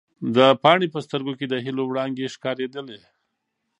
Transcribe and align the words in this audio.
د 0.35 0.37
پاڼې 0.63 0.87
په 0.93 0.99
سترګو 1.05 1.33
کې 1.39 1.45
د 1.49 1.55
هیلو 1.65 1.83
وړانګې 1.87 2.31
ښکارېدې. 2.33 2.99